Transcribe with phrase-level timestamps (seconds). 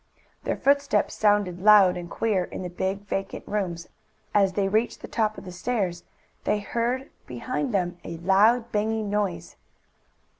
[0.45, 3.87] Their footsteps sounded loud and queer in the big, vacant rooms.
[4.33, 6.03] As they reached the top of the stairs
[6.43, 9.57] they heard behind them a loud banging noise.